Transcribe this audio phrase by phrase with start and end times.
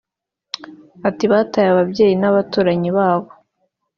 [1.07, 3.29] Ati"Bataye ababyeyi n’abaturanyi babo